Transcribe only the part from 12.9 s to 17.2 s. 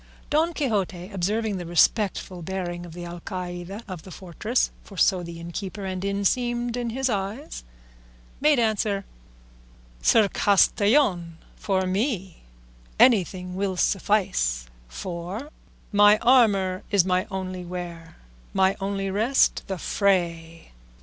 anything will suffice, for 'My armour is